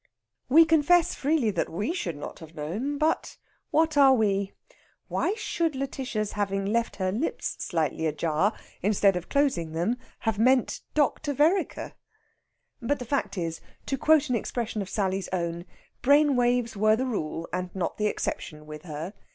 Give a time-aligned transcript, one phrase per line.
[0.49, 3.37] We confess freely that we should not have known, but
[3.69, 4.51] what are we?
[5.09, 10.81] Why should Lætitia's having left her lips slightly ajar, instead of closing them, have "meant
[10.95, 11.33] Dr.
[11.35, 11.93] Vereker"?
[12.81, 15.65] But the fact is to quote an expression of Sally's own
[16.01, 19.13] brain waves were the rule and not the exception with her.